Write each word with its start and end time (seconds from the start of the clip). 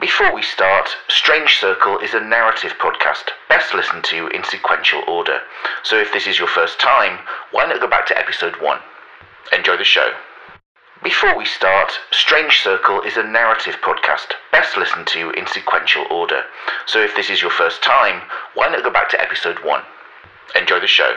Before 0.00 0.32
we 0.32 0.42
start, 0.42 0.88
Strange 1.08 1.58
Circle 1.58 1.98
is 1.98 2.14
a 2.14 2.20
narrative 2.20 2.72
podcast 2.78 3.30
best 3.48 3.74
listened 3.74 4.04
to 4.04 4.28
in 4.28 4.44
sequential 4.44 5.02
order. 5.08 5.40
So 5.82 5.98
if 5.98 6.12
this 6.12 6.28
is 6.28 6.38
your 6.38 6.46
first 6.46 6.78
time, 6.78 7.18
why 7.50 7.66
not 7.66 7.80
go 7.80 7.88
back 7.88 8.06
to 8.06 8.16
episode 8.16 8.54
1? 8.62 8.78
Enjoy 9.52 9.76
the 9.76 9.82
show. 9.82 10.12
Before 11.02 11.36
we 11.36 11.44
start, 11.44 11.90
Strange 12.12 12.60
Circle 12.62 13.02
is 13.02 13.16
a 13.16 13.24
narrative 13.24 13.74
podcast 13.82 14.34
best 14.52 14.76
listened 14.76 15.08
to 15.08 15.30
in 15.30 15.48
sequential 15.48 16.04
order. 16.12 16.44
So 16.86 17.00
if 17.02 17.16
this 17.16 17.28
is 17.28 17.42
your 17.42 17.50
first 17.50 17.82
time, 17.82 18.22
why 18.54 18.68
not 18.68 18.84
go 18.84 18.90
back 18.90 19.08
to 19.10 19.20
episode 19.20 19.58
1? 19.64 19.82
Enjoy 20.54 20.78
the 20.78 20.86
show. 20.86 21.10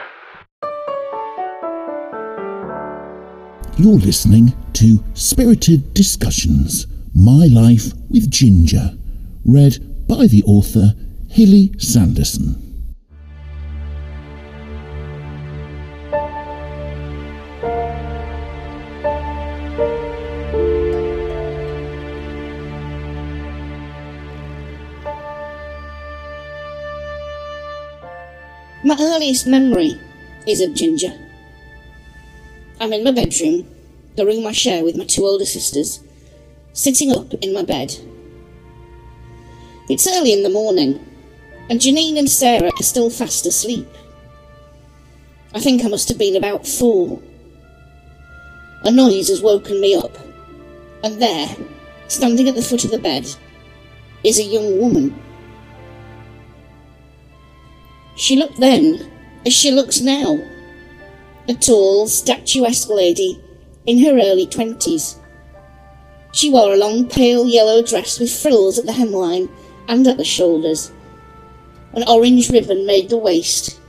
You're 3.77 3.99
listening 3.99 4.53
to 4.73 5.03
Spirited 5.13 5.93
Discussions 5.93 6.87
My 7.23 7.45
Life 7.45 7.93
with 8.09 8.31
Ginger, 8.31 8.97
read 9.45 10.07
by 10.07 10.25
the 10.25 10.41
author 10.47 10.95
Hilly 11.29 11.71
Sanderson. 11.77 12.55
My 28.83 28.97
earliest 28.99 29.45
memory 29.45 30.01
is 30.47 30.59
of 30.59 30.73
Ginger. 30.73 31.13
I'm 32.79 32.91
in 32.93 33.03
my 33.03 33.11
bedroom, 33.11 33.67
the 34.15 34.25
room 34.25 34.47
I 34.47 34.53
share 34.53 34.83
with 34.83 34.97
my 34.97 35.05
two 35.05 35.23
older 35.23 35.45
sisters, 35.45 35.99
sitting 36.73 37.11
up 37.11 37.33
in 37.35 37.53
my 37.53 37.63
bed. 37.63 37.95
It's 39.89 40.07
early 40.07 40.33
in 40.33 40.43
the 40.43 40.49
morning, 40.49 41.05
and 41.69 41.79
Janine 41.79 42.17
and 42.17 42.29
Sarah 42.29 42.71
are 42.79 42.83
still 42.83 43.09
fast 43.09 43.45
asleep. 43.45 43.87
I 45.53 45.59
think 45.59 45.83
I 45.83 45.89
must 45.89 46.07
have 46.09 46.17
been 46.17 46.35
about 46.35 46.65
four. 46.65 47.21
A 48.83 48.91
noise 48.91 49.27
has 49.27 49.41
woken 49.41 49.81
me 49.81 49.95
up, 49.95 50.17
and 51.03 51.21
there, 51.21 51.55
standing 52.07 52.47
at 52.47 52.55
the 52.55 52.61
foot 52.61 52.85
of 52.85 52.91
the 52.91 52.99
bed, 52.99 53.27
is 54.23 54.39
a 54.39 54.43
young 54.43 54.79
woman. 54.79 55.21
She 58.15 58.35
looked 58.35 58.59
then 58.59 59.11
as 59.45 59.53
she 59.53 59.71
looks 59.71 59.99
now. 59.99 60.39
A 61.49 61.53
tall, 61.55 62.07
statuesque 62.07 62.89
lady 62.89 63.41
in 63.85 63.99
her 63.99 64.11
early 64.11 64.45
twenties. 64.45 65.17
She 66.31 66.49
wore 66.49 66.73
a 66.73 66.77
long, 66.77 67.07
pale 67.07 67.47
yellow 67.47 67.81
dress 67.81 68.19
with 68.19 68.31
frills 68.31 68.79
at 68.79 68.85
the 68.85 68.93
hemline 68.93 69.49
and 69.87 70.07
at 70.07 70.17
the 70.17 70.23
shoulders. 70.23 70.91
An 71.93 72.03
orange 72.07 72.49
ribbon 72.49 72.85
made 72.85 73.09
the 73.09 73.17
waist, 73.17 73.79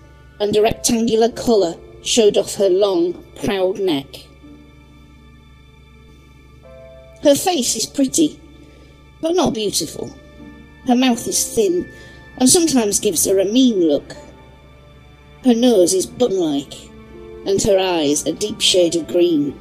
and 0.40 0.56
a 0.56 0.62
rectangular 0.62 1.28
collar 1.28 1.76
showed 2.02 2.36
off 2.36 2.56
her 2.56 2.68
long, 2.68 3.24
proud 3.36 3.78
neck. 3.78 4.26
Her 7.22 7.36
face 7.36 7.76
is 7.76 7.86
pretty, 7.86 8.40
but 9.20 9.36
not 9.36 9.54
beautiful. 9.54 10.12
Her 10.88 10.96
mouth 10.96 11.28
is 11.28 11.54
thin 11.54 11.88
and 12.38 12.48
sometimes 12.48 12.98
gives 12.98 13.24
her 13.26 13.38
a 13.38 13.44
mean 13.44 13.86
look. 13.86 14.16
Her 15.44 15.54
nose 15.54 15.94
is 15.94 16.06
bun 16.06 16.36
like, 16.36 16.74
and 17.46 17.62
her 17.62 17.78
eyes 17.78 18.26
a 18.26 18.32
deep 18.32 18.60
shade 18.60 18.96
of 18.96 19.06
green. 19.06 19.58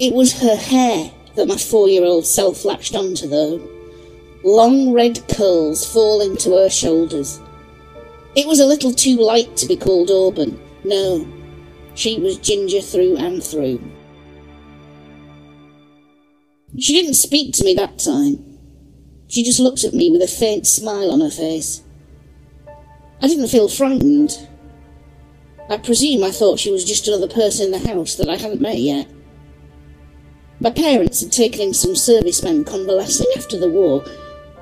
It 0.00 0.14
was 0.14 0.40
her 0.40 0.56
hair 0.56 1.10
that 1.34 1.48
my 1.48 1.56
four 1.56 1.88
year 1.88 2.04
old 2.04 2.26
self 2.26 2.64
latched 2.64 2.94
onto, 2.94 3.28
though. 3.28 3.60
Long 4.44 4.92
red 4.92 5.26
curls 5.28 5.90
falling 5.90 6.36
to 6.38 6.56
her 6.56 6.68
shoulders. 6.68 7.40
It 8.34 8.46
was 8.46 8.60
a 8.60 8.66
little 8.66 8.92
too 8.92 9.16
light 9.16 9.56
to 9.58 9.66
be 9.66 9.76
called 9.76 10.10
auburn. 10.10 10.58
No, 10.84 11.26
she 11.94 12.18
was 12.18 12.38
ginger 12.38 12.80
through 12.80 13.16
and 13.16 13.42
through. 13.42 13.80
She 16.78 16.94
didn't 16.94 17.14
speak 17.14 17.54
to 17.54 17.64
me 17.64 17.74
that 17.74 17.98
time. 17.98 18.58
She 19.28 19.44
just 19.44 19.60
looked 19.60 19.84
at 19.84 19.94
me 19.94 20.10
with 20.10 20.22
a 20.22 20.26
faint 20.26 20.66
smile 20.66 21.10
on 21.10 21.20
her 21.20 21.30
face. 21.30 21.82
I 23.20 23.28
didn't 23.28 23.48
feel 23.48 23.68
frightened. 23.68 24.48
I 25.68 25.76
presume 25.76 26.24
I 26.24 26.30
thought 26.30 26.58
she 26.58 26.72
was 26.72 26.84
just 26.84 27.06
another 27.06 27.28
person 27.28 27.66
in 27.66 27.72
the 27.72 27.88
house 27.88 28.16
that 28.16 28.28
I 28.28 28.36
hadn't 28.36 28.60
met 28.60 28.78
yet. 28.78 29.06
My 30.62 30.70
parents 30.70 31.20
had 31.20 31.32
taken 31.32 31.60
in 31.60 31.74
some 31.74 31.96
servicemen 31.96 32.64
convalescing 32.64 33.26
after 33.36 33.58
the 33.58 33.68
war, 33.68 34.04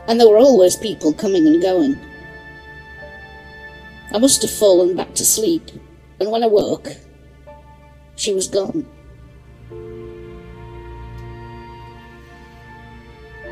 and 0.08 0.18
there 0.18 0.30
were 0.30 0.38
always 0.38 0.74
people 0.74 1.12
coming 1.12 1.46
and 1.46 1.60
going. 1.60 2.00
I 4.10 4.16
must 4.16 4.40
have 4.40 4.50
fallen 4.50 4.96
back 4.96 5.14
to 5.16 5.26
sleep, 5.26 5.70
and 6.18 6.30
when 6.30 6.42
I 6.42 6.46
woke, 6.46 6.88
she 8.16 8.32
was 8.32 8.48
gone. 8.48 8.86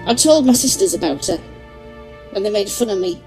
I 0.06 0.14
told 0.14 0.46
my 0.46 0.54
sisters 0.54 0.94
about 0.94 1.26
her, 1.26 1.38
and 2.34 2.46
they 2.46 2.50
made 2.50 2.70
fun 2.70 2.88
of 2.88 2.98
me. 2.98 3.22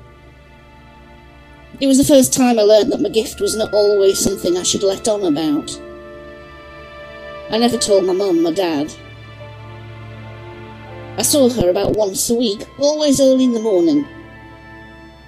It 1.79 1.85
was 1.85 1.99
the 1.99 2.11
first 2.11 2.33
time 2.33 2.57
I 2.57 2.63
learned 2.63 2.91
that 2.91 3.01
my 3.01 3.09
gift 3.09 3.39
was 3.39 3.55
not 3.55 3.71
always 3.71 4.17
something 4.17 4.57
I 4.57 4.63
should 4.63 4.81
let 4.81 5.07
on 5.07 5.23
about. 5.23 5.79
I 7.51 7.59
never 7.59 7.77
told 7.77 8.05
my 8.05 8.13
mum 8.13 8.47
or 8.47 8.51
dad. 8.51 8.91
I 11.17 11.23
saw 11.23 11.49
her 11.49 11.69
about 11.69 11.95
once 11.95 12.29
a 12.29 12.35
week, 12.35 12.67
always 12.79 13.21
early 13.21 13.43
in 13.43 13.53
the 13.53 13.59
morning, 13.59 14.07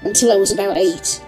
until 0.02 0.32
I 0.32 0.38
was 0.38 0.52
about 0.52 0.78
eight. 0.78 1.22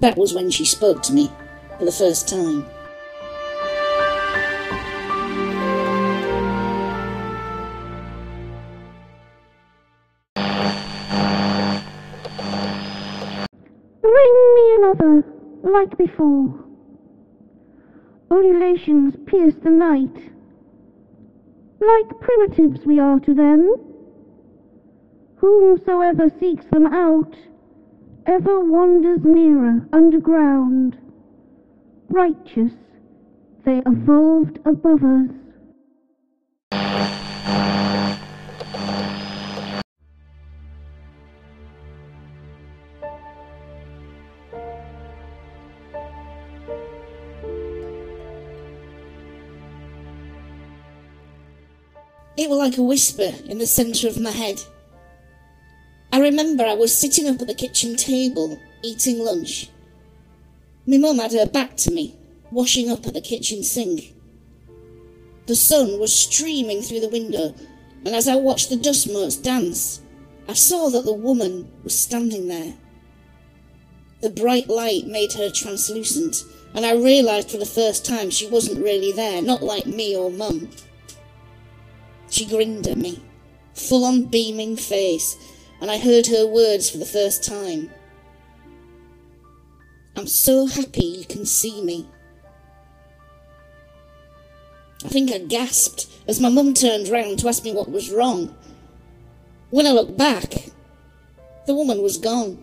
That 0.00 0.16
was 0.16 0.32
when 0.34 0.50
she 0.50 0.64
spoke 0.64 1.02
to 1.02 1.12
me 1.12 1.30
for 1.78 1.84
the 1.84 1.92
first 1.92 2.28
time. 2.28 2.66
Me 14.54 14.74
another, 14.78 15.24
like 15.62 15.96
before. 15.98 16.64
Ululations 18.30 19.14
pierce 19.26 19.54
the 19.62 19.70
night. 19.70 20.33
Like 21.80 22.20
primitives 22.20 22.86
we 22.86 22.98
are 22.98 23.20
to 23.20 23.34
them. 23.34 23.74
Whomsoever 25.36 26.30
seeks 26.40 26.64
them 26.66 26.86
out, 26.86 27.36
ever 28.26 28.60
wanders 28.60 29.20
nearer 29.24 29.86
underground. 29.92 30.96
Righteous, 32.08 32.72
they 33.64 33.82
evolved 33.86 34.58
above 34.64 35.02
us. 35.04 35.43
It 52.36 52.50
was 52.50 52.58
like 52.58 52.78
a 52.78 52.82
whisper 52.82 53.32
in 53.46 53.58
the 53.58 53.66
centre 53.66 54.08
of 54.08 54.20
my 54.20 54.30
head. 54.30 54.60
I 56.12 56.18
remember 56.18 56.64
I 56.64 56.74
was 56.74 56.96
sitting 56.96 57.28
up 57.28 57.40
at 57.40 57.46
the 57.46 57.54
kitchen 57.54 57.96
table, 57.96 58.60
eating 58.82 59.18
lunch. 59.18 59.70
My 60.86 60.98
mum 60.98 61.18
had 61.18 61.32
her 61.32 61.46
back 61.46 61.76
to 61.78 61.90
me, 61.90 62.16
washing 62.50 62.90
up 62.90 63.06
at 63.06 63.14
the 63.14 63.20
kitchen 63.20 63.62
sink. 63.62 64.14
The 65.46 65.54
sun 65.54 65.98
was 66.00 66.14
streaming 66.14 66.82
through 66.82 67.00
the 67.00 67.08
window, 67.08 67.54
and 68.04 68.14
as 68.14 68.28
I 68.28 68.36
watched 68.36 68.68
the 68.68 68.76
dust 68.76 69.10
motes 69.10 69.36
dance, 69.36 70.00
I 70.48 70.54
saw 70.54 70.88
that 70.90 71.04
the 71.04 71.12
woman 71.12 71.70
was 71.84 71.98
standing 71.98 72.48
there. 72.48 72.74
The 74.20 74.30
bright 74.30 74.68
light 74.68 75.06
made 75.06 75.32
her 75.34 75.50
translucent, 75.50 76.44
and 76.74 76.84
I 76.84 76.94
realised 76.94 77.50
for 77.50 77.58
the 77.58 77.66
first 77.66 78.04
time 78.04 78.30
she 78.30 78.48
wasn't 78.48 78.82
really 78.82 79.12
there, 79.12 79.40
not 79.40 79.62
like 79.62 79.86
me 79.86 80.16
or 80.16 80.30
mum. 80.30 80.70
She 82.34 82.46
grinned 82.46 82.88
at 82.88 82.98
me, 82.98 83.22
full 83.74 84.04
on 84.04 84.24
beaming 84.24 84.74
face, 84.74 85.36
and 85.80 85.88
I 85.88 85.98
heard 85.98 86.26
her 86.26 86.44
words 86.44 86.90
for 86.90 86.98
the 86.98 87.06
first 87.06 87.44
time. 87.44 87.92
I'm 90.16 90.26
so 90.26 90.66
happy 90.66 91.04
you 91.04 91.26
can 91.26 91.46
see 91.46 91.80
me. 91.80 92.08
I 95.04 95.08
think 95.10 95.30
I 95.30 95.38
gasped 95.38 96.08
as 96.26 96.40
my 96.40 96.48
mum 96.48 96.74
turned 96.74 97.06
round 97.06 97.38
to 97.38 97.46
ask 97.46 97.62
me 97.62 97.72
what 97.72 97.88
was 97.88 98.10
wrong. 98.10 98.52
When 99.70 99.86
I 99.86 99.92
looked 99.92 100.18
back, 100.18 100.72
the 101.68 101.74
woman 101.76 102.02
was 102.02 102.18
gone. 102.18 102.60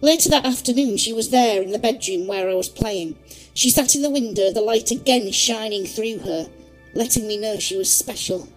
Later 0.00 0.30
that 0.30 0.44
afternoon, 0.44 0.96
she 0.96 1.12
was 1.12 1.30
there 1.30 1.62
in 1.62 1.70
the 1.70 1.78
bedroom 1.78 2.26
where 2.26 2.50
I 2.50 2.54
was 2.54 2.68
playing. 2.68 3.16
She 3.58 3.70
sat 3.70 3.96
in 3.96 4.02
the 4.02 4.08
window, 4.08 4.52
the 4.52 4.60
light 4.60 4.92
again 4.92 5.32
shining 5.32 5.84
through 5.84 6.18
her, 6.18 6.48
letting 6.94 7.26
me 7.26 7.36
know 7.36 7.58
she 7.58 7.76
was 7.76 7.92
special. 7.92 8.48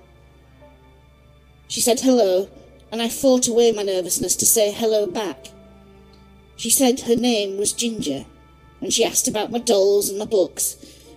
She 1.68 1.81
said 1.81 2.01
hello, 2.01 2.50
and 2.92 3.01
I 3.01 3.09
fought 3.09 3.48
away 3.48 3.71
my 3.71 3.81
nervousness 3.81 4.36
to 4.36 4.45
say 4.45 4.71
hello 4.71 5.07
back. 5.07 5.48
She 6.56 6.69
said 6.69 7.00
her 7.00 7.15
name 7.15 7.57
was 7.57 7.74
Ginger, 7.74 8.25
and 8.80 8.94
she 8.94 9.03
asked 9.03 9.27
about 9.27 9.50
my 9.50 9.57
dolls 9.57 10.07
and 10.07 10.19
my 10.19 10.25
books, 10.25 10.75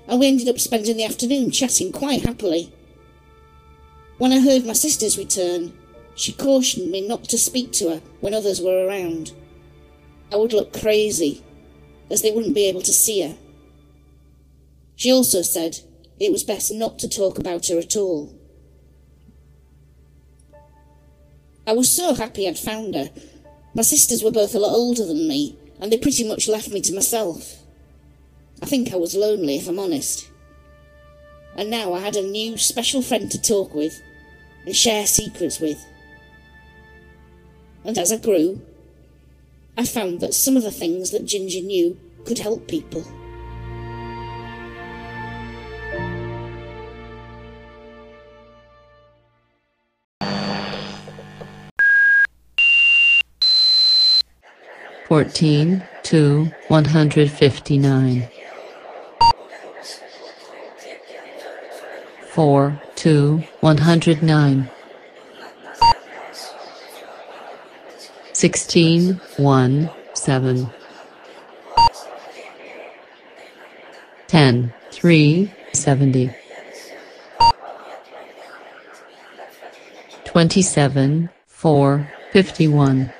and 0.09 0.19
we 0.19 0.29
ended 0.29 0.49
up 0.49 0.61
spending 0.61 0.97
the 0.97 1.05
afternoon 1.05 1.51
chatting 1.51 1.93
quite 1.93 2.25
happily. 2.25 2.73
When 4.17 4.33
I 4.33 4.41
heard 4.41 4.65
my 4.65 4.73
sister's 4.73 5.19
return, 5.19 5.77
she 6.15 6.33
cautioned 6.33 6.91
me 6.91 7.07
not 7.07 7.25
to 7.25 7.37
speak 7.37 7.73
to 7.73 7.91
her 7.91 8.03
when 8.23 8.33
others 8.33 8.63
were 8.63 8.87
around. 8.87 9.33
I 10.33 10.37
would 10.37 10.55
look 10.55 10.73
crazy, 10.73 11.43
as 12.11 12.23
they 12.23 12.31
wouldn't 12.31 12.55
be 12.55 12.65
able 12.67 12.81
to 12.81 12.91
see 12.91 13.21
her. 13.21 13.37
She 14.96 15.12
also 15.12 15.43
said 15.43 15.81
it 16.20 16.32
was 16.32 16.44
best 16.44 16.73
not 16.73 16.99
to 17.00 17.08
talk 17.08 17.38
about 17.38 17.67
her 17.69 17.79
at 17.79 17.96
all. 17.96 18.35
I 21.67 21.73
was 21.73 21.91
so 21.91 22.14
happy 22.14 22.46
I'd 22.46 22.58
found 22.58 22.94
her. 22.94 23.11
My 23.75 23.82
sisters 23.82 24.23
were 24.23 24.31
both 24.31 24.55
a 24.55 24.58
lot 24.58 24.75
older 24.75 25.05
than 25.05 25.26
me, 25.26 25.58
and 25.81 25.91
they 25.91 25.99
pretty 25.99 26.23
much 26.23 26.46
left 26.46 26.70
me 26.70 26.81
to 26.82 26.94
myself. 26.94 27.56
I 28.62 28.67
think 28.67 28.93
I 28.93 28.96
was 28.96 29.14
lonely, 29.14 29.56
if 29.56 29.69
I'm 29.69 29.79
honest. 29.79 30.29
And 31.56 31.70
now 31.70 31.93
I 31.93 32.00
had 32.00 32.17
a 32.17 32.23
new 32.23 32.56
special 32.56 33.02
friend 33.02 33.31
to 33.31 33.41
talk 33.41 33.75
with 33.75 34.00
and 34.64 34.76
share 34.76 35.06
secrets 35.06 35.58
with. 35.58 35.85
And 37.85 37.99
as 37.99 38.12
I 38.12 38.19
grew, 38.19 38.61
I 39.76 39.85
found 39.85 40.20
that 40.20 40.35
some 40.35 40.56
of 40.56 40.62
the 40.62 40.70
things 40.70 41.11
that 41.11 41.26
Ginger 41.26 41.61
knew 41.61 41.99
could 42.25 42.38
help 42.38 42.69
people. 42.69 43.05
114 55.15 55.85
to 56.03 56.51
159. 56.67 58.29
4 62.31 62.83
to 62.97 63.45
109. 63.61 64.71
16 68.33 69.21
1 69.37 69.91
7. 70.15 70.71
10 74.27 74.75
3 74.91 75.53
70. 75.73 76.31
27 80.25 81.29
4 81.47 82.11
51. 82.33 83.13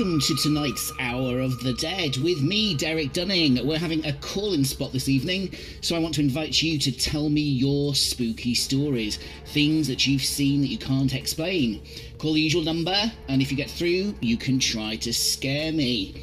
Welcome 0.00 0.20
to 0.20 0.34
tonight's 0.34 0.90
Hour 0.98 1.40
of 1.40 1.62
the 1.62 1.74
Dead 1.74 2.16
with 2.16 2.40
me, 2.40 2.74
Derek 2.74 3.12
Dunning. 3.12 3.66
We're 3.66 3.76
having 3.76 4.02
a 4.06 4.14
call 4.14 4.54
in 4.54 4.64
spot 4.64 4.94
this 4.94 5.10
evening, 5.10 5.54
so 5.82 5.94
I 5.94 5.98
want 5.98 6.14
to 6.14 6.22
invite 6.22 6.62
you 6.62 6.78
to 6.78 6.90
tell 6.90 7.28
me 7.28 7.42
your 7.42 7.94
spooky 7.94 8.54
stories, 8.54 9.18
things 9.48 9.86
that 9.88 10.06
you've 10.06 10.24
seen 10.24 10.62
that 10.62 10.68
you 10.68 10.78
can't 10.78 11.14
explain. 11.14 11.82
Call 12.16 12.32
the 12.32 12.40
usual 12.40 12.62
number, 12.62 12.96
and 13.28 13.42
if 13.42 13.50
you 13.50 13.58
get 13.58 13.68
through, 13.68 14.14
you 14.22 14.38
can 14.38 14.58
try 14.58 14.96
to 14.96 15.12
scare 15.12 15.70
me. 15.70 16.14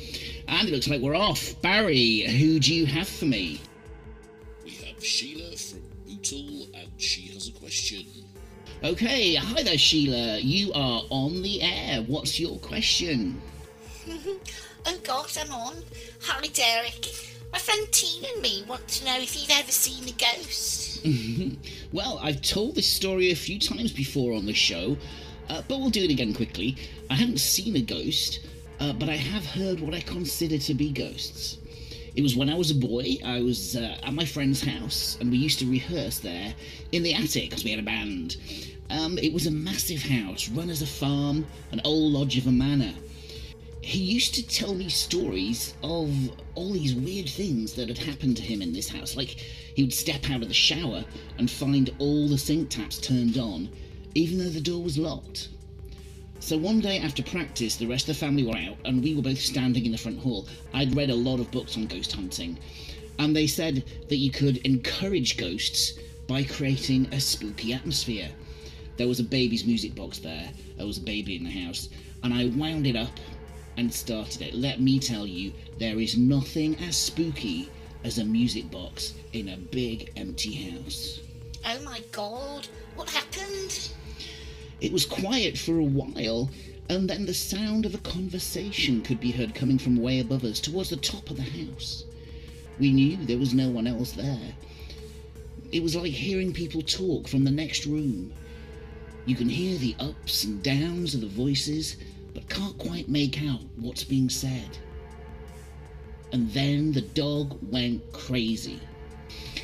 And 0.48 0.68
it 0.68 0.72
looks 0.72 0.88
like 0.88 1.00
we're 1.00 1.16
off. 1.16 1.54
Barry, 1.62 2.22
who 2.22 2.60
do 2.60 2.74
you 2.74 2.88
have 2.88 3.08
for 3.08 3.26
me? 3.26 3.62
We 4.64 4.72
have 4.72 5.06
Sheila 5.06 5.56
from 5.56 5.82
Bootle, 6.04 6.66
and 6.74 6.90
she 6.98 7.28
has 7.34 7.50
a 7.50 7.52
question. 7.52 8.08
Okay, 8.84 9.36
hi 9.36 9.62
there, 9.62 9.78
Sheila. 9.78 10.40
You 10.40 10.74
are 10.74 11.04
on 11.12 11.44
the 11.44 11.62
air. 11.62 12.02
What's 12.02 12.40
your 12.40 12.58
question? 12.58 13.40
Oh 14.10 14.98
God, 15.04 15.38
I'm 15.40 15.52
on. 15.52 15.76
Hi, 16.22 16.48
Derek. 16.48 17.08
My 17.52 17.60
friend 17.60 17.88
Tina 17.92 18.28
and 18.34 18.42
me 18.42 18.64
want 18.68 18.88
to 18.88 19.06
know 19.06 19.18
if 19.20 19.36
you've 19.36 19.52
ever 19.52 19.72
seen 19.72 20.08
a 20.08 20.12
ghost. 20.12 21.06
Well, 21.94 22.20
I've 22.22 22.42
told 22.42 22.76
this 22.76 22.88
story 22.88 23.32
a 23.32 23.36
few 23.36 23.58
times 23.60 23.94
before 23.94 24.34
on 24.34 24.46
the 24.46 24.54
show, 24.54 24.98
uh, 25.50 25.62
but 25.70 25.80
we'll 25.80 25.90
do 25.90 26.04
it 26.04 26.12
again 26.12 26.34
quickly. 26.34 26.76
I 27.10 27.16
haven't 27.16 27.40
seen 27.40 27.78
a 27.78 27.82
ghost, 27.82 28.42
uh, 28.82 28.92
but 28.92 29.08
I 29.08 29.16
have 29.16 29.46
heard 29.46 29.80
what 29.80 29.94
I 29.94 30.02
consider 30.02 30.58
to 30.58 30.74
be 30.74 30.92
ghosts. 30.92 31.58
It 32.14 32.22
was 32.22 32.36
when 32.36 32.50
I 32.50 32.56
was 32.56 32.72
a 32.72 32.76
boy. 32.76 33.18
I 33.24 33.42
was 33.42 33.78
uh, 33.78 33.98
at 34.04 34.14
my 34.14 34.26
friend's 34.26 34.62
house, 34.62 35.18
and 35.22 35.32
we 35.32 35.38
used 35.38 35.60
to 35.60 35.70
rehearse 35.70 36.20
there 36.20 36.54
in 36.92 37.04
the 37.04 37.14
attic 37.14 37.50
because 37.50 37.64
we 37.64 37.72
had 37.72 37.80
a 37.80 37.84
band. 37.84 38.36
Um, 38.90 39.18
it 39.18 39.32
was 39.32 39.48
a 39.48 39.52
massive 39.52 40.02
house, 40.02 40.50
run 40.50 40.70
as 40.70 40.82
a 40.82 40.88
farm, 40.88 41.46
an 41.72 41.80
old 41.86 42.14
lodge 42.14 42.38
of 42.38 42.48
a 42.48 42.52
manor. 42.52 42.94
He 43.88 44.00
used 44.00 44.36
to 44.36 44.46
tell 44.46 44.74
me 44.74 44.90
stories 44.90 45.74
of 45.82 46.12
all 46.56 46.74
these 46.74 46.94
weird 46.94 47.30
things 47.30 47.72
that 47.76 47.88
had 47.88 47.98
happened 47.98 48.36
to 48.36 48.44
him 48.44 48.62
in 48.62 48.74
this 48.74 48.90
house. 48.90 49.16
Like, 49.16 49.30
he 49.76 49.82
would 49.82 49.94
step 49.94 50.30
out 50.30 50.42
of 50.42 50.50
the 50.50 50.54
shower 50.54 51.06
and 51.38 51.50
find 51.50 51.90
all 51.98 52.28
the 52.28 52.38
sink 52.38 52.70
taps 52.70 52.98
turned 52.98 53.38
on, 53.38 53.70
even 54.14 54.40
though 54.40 54.50
the 54.50 54.60
door 54.60 54.84
was 54.84 54.98
locked. 54.98 55.48
So 56.42 56.58
one 56.58 56.82
day 56.82 57.00
after 57.00 57.24
practice, 57.24 57.78
the 57.78 57.86
rest 57.86 58.10
of 58.10 58.16
the 58.16 58.26
family 58.26 58.44
were 58.44 58.58
out, 58.58 58.76
and 58.84 59.02
we 59.02 59.16
were 59.16 59.22
both 59.22 59.40
standing 59.40 59.86
in 59.86 59.94
the 59.94 59.98
front 59.98 60.20
hall. 60.20 60.50
I'd 60.74 60.94
read 60.94 61.10
a 61.10 61.16
lot 61.16 61.40
of 61.40 61.50
books 61.52 61.78
on 61.78 61.88
ghost 61.88 62.12
hunting, 62.12 62.60
and 63.20 63.34
they 63.34 63.48
said 63.48 63.86
that 64.10 64.18
you 64.18 64.32
could 64.32 64.58
encourage 64.68 65.38
ghosts 65.38 65.98
by 66.28 66.44
creating 66.44 67.06
a 67.14 67.22
spooky 67.22 67.72
atmosphere. 67.72 68.32
There 68.98 69.08
was 69.08 69.22
a 69.22 69.24
baby's 69.24 69.64
music 69.64 69.96
box 69.96 70.20
there, 70.20 70.50
there 70.76 70.86
was 70.86 70.98
a 70.98 71.02
baby 71.02 71.38
in 71.38 71.46
the 71.46 71.52
house, 71.52 71.88
and 72.22 72.34
I 72.34 72.48
wound 72.48 72.86
it 72.86 72.98
up 72.98 73.18
and 73.78 73.94
started 73.94 74.42
it. 74.42 74.54
Let 74.54 74.82
me 74.82 75.00
tell 75.00 75.26
you, 75.26 75.54
there 75.78 76.00
is 76.00 76.18
nothing 76.18 76.76
as 76.78 76.98
spooky 76.98 77.70
as 78.04 78.18
a 78.18 78.26
music 78.26 78.70
box 78.72 79.14
in 79.34 79.50
a 79.50 79.58
big 79.58 80.12
empty 80.18 80.54
house. 80.72 81.22
Oh 81.66 81.80
my 81.84 82.02
God, 82.12 82.68
what 82.96 83.10
happened? 83.10 83.90
It 84.82 84.92
was 84.92 85.06
quiet 85.06 85.58
for 85.58 85.78
a 85.78 85.84
while, 85.84 86.50
and 86.90 87.10
then 87.10 87.26
the 87.26 87.34
sound 87.34 87.86
of 87.86 87.96
a 87.96 88.00
conversation 88.00 89.02
could 89.02 89.20
be 89.20 89.32
heard 89.32 89.56
coming 89.56 89.78
from 89.78 89.98
way 89.98 90.20
above 90.20 90.44
us 90.44 90.60
towards 90.60 90.90
the 90.90 90.98
top 90.98 91.30
of 91.30 91.38
the 91.38 91.44
house. 91.44 92.06
We 92.80 92.92
knew 92.92 93.18
there 93.18 93.38
was 93.38 93.54
no 93.54 93.70
one 93.70 93.88
else 93.88 94.12
there. 94.12 94.54
It 95.72 95.84
was 95.84 95.96
like 95.96 96.12
hearing 96.12 96.54
people 96.54 96.82
talk 96.82 97.28
from 97.28 97.44
the 97.44 97.52
next 97.52 97.86
room. 97.86 98.32
You 99.26 99.36
can 99.36 99.50
hear 99.50 99.78
the 99.78 99.96
ups 100.00 100.46
and 100.46 100.64
downs 100.64 101.14
of 101.14 101.22
the 101.22 101.28
voices, 101.28 101.98
but 102.38 102.48
can't 102.50 102.78
quite 102.78 103.10
make 103.10 103.42
out 103.42 103.62
what's 103.78 104.04
being 104.04 104.30
said. 104.30 104.78
And 106.32 106.54
then 106.54 106.92
the 106.92 107.02
dog 107.02 107.58
went 107.72 108.14
crazy. 108.14 108.80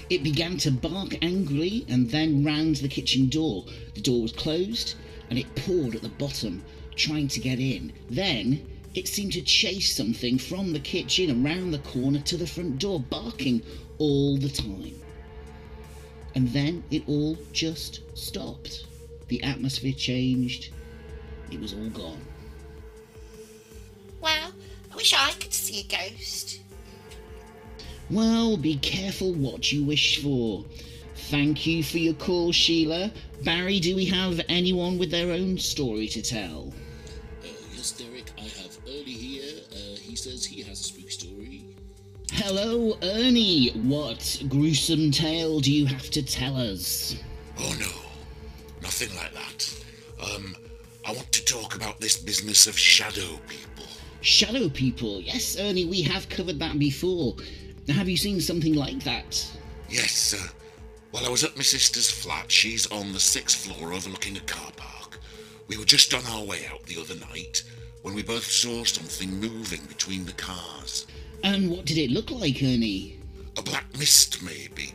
It 0.10 0.24
began 0.24 0.58
to 0.58 0.72
bark 0.72 1.15
angrily 1.22 1.86
and 1.88 2.10
then 2.10 2.44
ran 2.44 2.74
to 2.74 2.82
the 2.82 2.88
kitchen 2.88 3.30
door. 3.30 3.65
The 3.94 4.01
door 4.01 4.24
was 4.24 4.32
closed 4.32 4.96
and 5.30 5.38
it 5.38 5.53
pawed 5.53 5.94
at 5.94 6.01
the 6.01 6.10
bottom, 6.10 6.63
trying 6.96 7.27
to 7.27 7.39
get 7.39 7.60
in. 7.60 7.94
Then 8.10 8.65
it 8.96 9.08
seemed 9.08 9.34
to 9.34 9.44
chase 9.44 9.96
something 9.96 10.39
from 10.39 10.74
the 10.74 10.80
kitchen 10.80 11.46
around 11.46 11.70
the 11.70 11.77
corner 11.77 12.22
to 12.22 12.38
the 12.38 12.48
front 12.48 12.80
door, 12.80 13.00
barking 13.00 13.62
all 14.00 14.36
the 14.38 14.50
time. 14.50 15.00
And 16.34 16.50
then 16.50 16.84
it 16.89 17.03
all 17.06 17.38
just 17.51 18.01
stopped. 18.18 18.88
The 19.27 19.44
atmosphere 19.44 19.94
changed. 19.94 20.70
It 21.51 21.60
was 21.60 21.75
all 21.75 21.89
gone. 21.89 22.33
Wow, 25.04 25.20
I 25.20 25.28
wish 25.28 25.36
I 25.36 25.40
could 25.40 25.54
see 25.54 25.80
a 25.82 25.84
ghost. 25.84 26.62
Well, 28.10 28.56
be 28.56 28.78
careful 28.78 29.34
what 29.34 29.72
you 29.72 29.84
wish 29.84 30.24
for. 30.24 30.64
Thank 31.30 31.66
you 31.66 31.84
for 31.84 31.98
your 31.98 32.14
call, 32.14 32.54
Sheila. 32.54 33.12
Barry, 33.44 33.82
do 33.82 33.98
we 33.98 34.06
have 34.06 34.40
anyone 34.48 34.98
with 34.98 35.12
their 35.12 35.32
own 35.32 35.58
story 35.58 36.08
to 36.08 36.22
tell? 36.22 36.74
Uh, 37.44 37.48
yes, 37.76 37.92
Derek, 37.92 38.32
I 38.38 38.44
have 38.44 38.78
Ernie 38.88 39.12
here. 39.12 39.60
Uh, 39.74 39.98
he 39.98 40.16
says 40.16 40.46
he 40.46 40.62
has 40.64 40.80
a 40.80 40.84
spooky 40.84 41.10
story. 41.10 41.66
Hello, 42.32 42.98
Ernie. 43.04 43.72
What 43.72 44.42
gruesome 44.48 45.12
tale 45.12 45.60
do 45.60 45.72
you 45.72 45.86
have 45.86 46.10
to 46.12 46.24
tell 46.24 46.56
us? 46.56 47.18
Oh 47.60 47.76
no, 47.78 47.92
nothing 48.82 49.14
like 49.18 49.34
that. 49.34 49.84
Um, 50.34 50.56
I 51.06 51.12
want 51.12 51.32
to 51.34 51.44
talk 51.44 51.76
about 51.76 52.00
this 52.00 52.16
business 52.16 52.68
of 52.68 52.80
shadow 52.80 53.38
people. 53.50 53.62
Shadow 54.24 54.70
people. 54.70 55.20
Yes, 55.20 55.60
Ernie, 55.60 55.86
we 55.86 56.01
have 56.03 56.30
covered 56.30 56.58
that 56.60 56.80
before. 56.80 57.36
Have 57.89 58.08
you 58.08 58.15
seen 58.15 58.39
something 58.39 58.74
like 58.74 59.03
that? 59.03 59.46
Yes, 59.89 60.13
sir. 60.13 60.50
While 61.12 61.25
I 61.25 61.30
was 61.30 61.44
at 61.44 61.58
my 61.58 61.62
sister's 61.62 62.10
flat. 62.10 62.50
She's 62.50 62.88
on 62.88 63.12
the 63.12 63.20
sixth 63.20 63.65
floor 63.65 63.92
overlooking 63.92 64.38
a 64.38 64.42
car 64.42 64.72
park. 64.77 65.20
We 65.68 65.77
were 65.77 65.84
just 65.84 66.13
on 66.13 66.25
our 66.25 66.46
way 66.46 66.65
out 66.72 66.84
the 66.84 67.01
other 67.01 67.15
night 67.15 67.63
when 68.01 68.13
we 68.13 68.24
both 68.24 68.46
saw 68.46 68.86
something 68.86 69.42
moving 69.42 69.82
between 69.89 70.25
the 70.25 70.32
cars. 70.32 71.06
And 71.44 71.70
what 71.70 71.84
did 71.84 71.98
it 71.98 72.10
look 72.10 72.32
like, 72.32 72.63
Ernie? 72.63 73.20
A 73.58 73.62
black 73.62 73.86
mist, 74.00 74.42
maybe. 74.42 74.94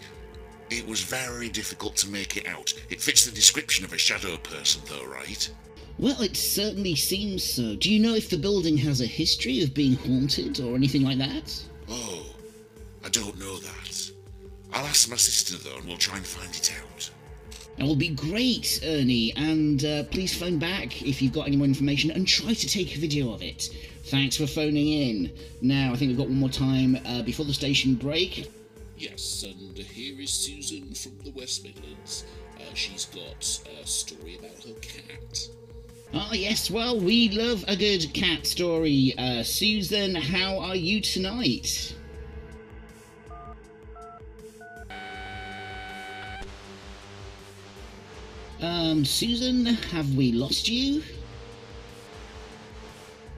It 0.70 0.88
was 0.88 1.02
very 1.02 1.50
difficult 1.50 1.96
to 1.96 2.08
make 2.08 2.38
it 2.38 2.46
out. 2.46 2.72
It 2.88 3.02
fits 3.02 3.26
the 3.26 3.30
description 3.30 3.84
of 3.84 3.92
a 3.92 3.98
shadow 3.98 4.38
person, 4.38 4.80
though, 4.88 5.04
right? 5.04 5.50
Well, 5.98 6.22
it 6.22 6.36
certainly 6.36 6.94
seems 6.94 7.42
so. 7.42 7.74
Do 7.74 7.92
you 7.92 7.98
know 7.98 8.14
if 8.14 8.30
the 8.30 8.38
building 8.38 8.76
has 8.76 9.00
a 9.00 9.06
history 9.06 9.62
of 9.64 9.74
being 9.74 9.94
haunted 9.94 10.60
or 10.60 10.76
anything 10.76 11.02
like 11.02 11.18
that? 11.18 11.60
Oh, 11.88 12.24
I 13.04 13.08
don't 13.08 13.36
know 13.38 13.58
that. 13.58 14.12
I'll 14.72 14.86
ask 14.86 15.10
my 15.10 15.16
sister, 15.16 15.56
though, 15.56 15.76
and 15.76 15.88
we'll 15.88 15.96
try 15.96 16.16
and 16.18 16.26
find 16.26 16.54
it 16.54 16.72
out. 16.80 17.10
That 17.78 17.86
will 17.86 17.96
be 17.96 18.10
great, 18.10 18.80
Ernie, 18.84 19.32
and 19.34 19.84
uh, 19.84 20.04
please 20.04 20.36
phone 20.36 20.58
back 20.58 21.02
if 21.02 21.20
you've 21.20 21.32
got 21.32 21.48
any 21.48 21.56
more 21.56 21.66
information 21.66 22.12
and 22.12 22.28
try 22.28 22.54
to 22.54 22.68
take 22.68 22.94
a 22.94 23.00
video 23.00 23.32
of 23.32 23.42
it. 23.42 23.68
Thanks 24.04 24.36
for 24.36 24.46
phoning 24.46 24.88
in. 24.88 25.32
Now, 25.62 25.92
I 25.92 25.96
think 25.96 26.10
we've 26.10 26.18
got 26.18 26.28
one 26.28 26.38
more 26.38 26.48
time 26.48 26.96
uh, 27.06 27.22
before 27.22 27.44
the 27.44 27.54
station 27.54 27.94
break. 27.94 28.48
Yes, 28.96 29.44
and 29.44 29.76
here 29.76 30.20
is 30.20 30.30
Susan 30.30 30.94
from 30.94 31.18
the 31.24 31.30
West 31.30 31.64
Midlands. 31.64 32.24
Uh, 32.56 32.74
she's 32.74 33.06
got 33.06 33.60
a 33.82 33.86
story 33.86 34.38
about 34.38 34.64
her 34.64 34.74
cat. 34.80 35.48
Ah, 36.14 36.32
yes, 36.32 36.70
well, 36.70 36.98
we 36.98 37.28
love 37.28 37.64
a 37.68 37.76
good 37.76 38.14
cat 38.14 38.46
story. 38.46 39.14
Uh, 39.18 39.42
Susan, 39.42 40.14
how 40.14 40.58
are 40.58 40.74
you 40.74 41.02
tonight? 41.02 41.94
Um, 48.60 49.04
Susan, 49.04 49.66
have 49.66 50.14
we 50.14 50.32
lost 50.32 50.68
you? 50.68 51.02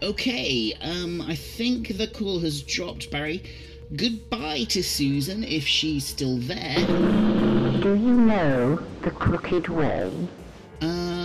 Okay, 0.00 0.72
um, 0.80 1.20
I 1.20 1.34
think 1.34 1.98
the 1.98 2.06
call 2.06 2.38
has 2.40 2.62
dropped, 2.62 3.10
Barry. 3.10 3.42
Goodbye 3.96 4.64
to 4.68 4.82
Susan 4.84 5.42
if 5.42 5.66
she's 5.66 6.06
still 6.06 6.38
there. 6.38 6.86
Do 7.80 7.94
you 7.94 8.14
know 8.14 8.80
the 9.02 9.10
crooked 9.10 9.68
way? 9.68 10.10
Uh, 10.80 11.19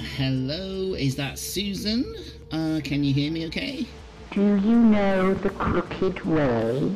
hello, 0.00 0.94
is 0.94 1.16
that 1.16 1.38
Susan? 1.38 2.14
Uh, 2.50 2.80
can 2.82 3.04
you 3.04 3.12
hear 3.12 3.30
me 3.30 3.46
okay? 3.46 3.86
Do 4.32 4.40
you 4.40 4.76
know 4.76 5.34
the 5.34 5.50
crooked 5.50 6.24
way? 6.24 6.94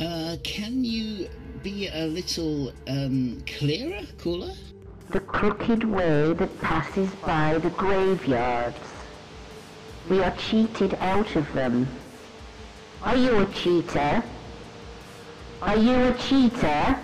Uh, 0.00 0.36
can 0.42 0.84
you 0.84 1.28
be 1.62 1.88
a 1.88 2.06
little, 2.06 2.72
um, 2.88 3.42
clearer, 3.46 4.02
caller? 4.18 4.54
The 5.10 5.20
crooked 5.20 5.84
way 5.84 6.32
that 6.32 6.60
passes 6.60 7.10
by 7.26 7.58
the 7.58 7.70
graveyards. 7.70 8.78
We 10.08 10.22
are 10.22 10.34
cheated 10.36 10.94
out 11.00 11.36
of 11.36 11.52
them. 11.52 11.88
Are 13.02 13.16
you 13.16 13.40
a 13.40 13.46
cheater? 13.46 14.22
Are 15.62 15.76
you 15.76 15.94
a 15.94 16.14
cheater? 16.14 16.98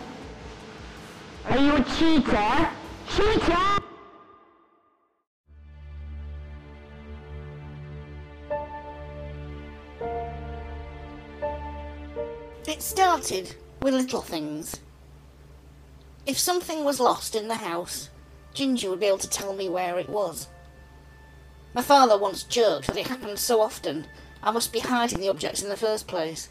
Are 1.49 1.59
you 1.59 1.77
a 1.77 1.85
cheater? 1.85 2.71
Cheater! 3.15 3.86
Started 12.87 13.57
with 13.83 13.93
little 13.93 14.23
things. 14.23 14.77
If 16.25 16.39
something 16.39 16.85
was 16.85 17.01
lost 17.01 17.35
in 17.35 17.49
the 17.49 17.57
house, 17.57 18.11
Ginger 18.55 18.91
would 18.91 19.01
be 19.01 19.07
able 19.07 19.19
to 19.19 19.29
tell 19.29 19.55
me 19.55 19.69
where 19.69 19.99
it 19.99 20.09
was. 20.09 20.47
My 21.75 21.83
father 21.83 22.17
once 22.17 22.45
joked 22.45 22.87
that 22.87 22.97
it 22.97 23.09
happened 23.09 23.41
so 23.41 23.61
often 23.61 24.07
I 24.41 24.53
must 24.53 24.73
be 24.73 24.79
hiding 24.79 25.19
the 25.19 25.29
objects 25.29 25.63
in 25.63 25.69
the 25.69 25.77
first 25.77 26.07
place. 26.07 26.49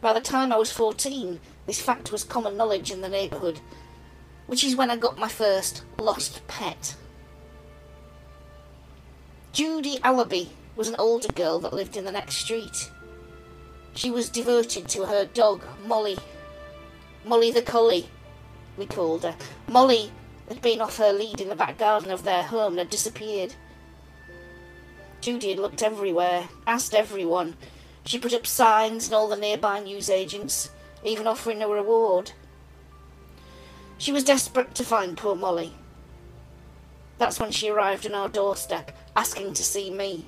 By 0.00 0.12
the 0.12 0.20
time 0.20 0.52
I 0.52 0.58
was 0.58 0.70
14, 0.70 1.40
this 1.66 1.82
fact 1.82 2.12
was 2.12 2.22
common 2.22 2.56
knowledge 2.56 2.92
in 2.92 3.00
the 3.00 3.08
neighbourhood, 3.08 3.58
which 4.46 4.62
is 4.62 4.76
when 4.76 4.90
I 4.90 4.96
got 4.96 5.18
my 5.18 5.28
first 5.28 5.82
lost 5.98 6.46
pet. 6.46 6.94
Judy 9.52 9.98
Allaby 9.98 10.50
was 10.76 10.88
an 10.88 10.96
older 11.00 11.32
girl 11.32 11.58
that 11.58 11.72
lived 11.72 11.96
in 11.96 12.04
the 12.04 12.12
next 12.12 12.36
street. 12.36 12.92
She 13.96 14.10
was 14.10 14.28
devoted 14.28 14.88
to 14.88 15.06
her 15.06 15.24
dog, 15.24 15.64
Molly. 15.86 16.18
Molly 17.24 17.50
the 17.50 17.62
Collie, 17.62 18.10
we 18.76 18.84
called 18.84 19.22
her. 19.22 19.34
Molly 19.66 20.12
had 20.50 20.60
been 20.60 20.82
off 20.82 20.98
her 20.98 21.14
lead 21.14 21.40
in 21.40 21.48
the 21.48 21.56
back 21.56 21.78
garden 21.78 22.10
of 22.10 22.22
their 22.22 22.42
home 22.42 22.72
and 22.72 22.80
had 22.80 22.90
disappeared. 22.90 23.54
Judy 25.22 25.48
had 25.48 25.58
looked 25.58 25.82
everywhere, 25.82 26.50
asked 26.66 26.94
everyone. 26.94 27.56
She 28.04 28.18
put 28.18 28.34
up 28.34 28.46
signs 28.46 29.08
in 29.08 29.14
all 29.14 29.28
the 29.28 29.36
nearby 29.36 29.80
newsagents, 29.80 30.68
even 31.02 31.26
offering 31.26 31.62
a 31.62 31.68
reward. 31.68 32.32
She 33.96 34.12
was 34.12 34.24
desperate 34.24 34.74
to 34.74 34.84
find 34.84 35.16
poor 35.16 35.34
Molly. 35.34 35.72
That's 37.16 37.40
when 37.40 37.50
she 37.50 37.70
arrived 37.70 38.04
on 38.04 38.14
our 38.14 38.28
doorstep, 38.28 38.94
asking 39.16 39.54
to 39.54 39.64
see 39.64 39.90
me. 39.90 40.26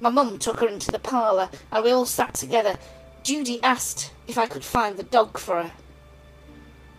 My 0.00 0.10
mum 0.10 0.38
took 0.38 0.60
her 0.60 0.68
into 0.68 0.92
the 0.92 0.98
parlour, 0.98 1.50
and 1.72 1.84
we 1.84 1.90
all 1.90 2.06
sat 2.06 2.34
together. 2.34 2.76
Judy 3.22 3.60
asked 3.62 4.12
if 4.26 4.38
I 4.38 4.46
could 4.46 4.64
find 4.64 4.96
the 4.96 5.02
dog 5.02 5.38
for 5.38 5.62
her. 5.62 5.72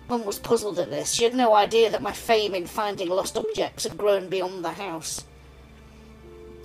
Mum 0.10 0.26
was 0.26 0.40
puzzled 0.40 0.80
at 0.80 0.90
this. 0.90 1.14
She 1.14 1.24
had 1.24 1.36
no 1.36 1.54
idea 1.54 1.90
that 1.90 2.02
my 2.02 2.12
fame 2.12 2.56
in 2.56 2.66
finding 2.66 3.10
lost 3.10 3.38
objects 3.38 3.84
had 3.84 3.98
grown 3.98 4.28
beyond 4.28 4.66
the 4.66 4.72
house. 4.72 5.24